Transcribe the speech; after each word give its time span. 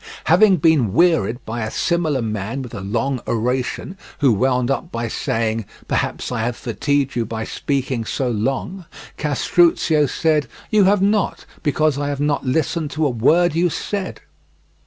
Having 0.23 0.57
been 0.57 0.93
wearied 0.93 1.45
by 1.45 1.61
a 1.61 1.69
similar 1.69 2.23
man 2.23 2.63
with 2.63 2.73
a 2.73 2.81
long 2.81 3.21
oration 3.27 3.99
who 4.17 4.33
wound 4.33 4.71
up 4.71 4.91
by 4.91 5.07
saying: 5.07 5.65
"Perhaps 5.87 6.31
I 6.31 6.41
have 6.41 6.55
fatigued 6.57 7.15
you 7.15 7.23
by 7.23 7.43
speaking 7.43 8.03
so 8.05 8.27
long," 8.31 8.85
Castruccio 9.19 10.07
said: 10.07 10.47
"You 10.71 10.85
have 10.85 11.03
not, 11.03 11.45
because 11.61 11.99
I 11.99 12.09
have 12.09 12.19
not 12.19 12.43
listened 12.43 12.89
to 12.97 13.05
a 13.05 13.11
word 13.11 13.53
you 13.53 13.69
said." 13.69 14.21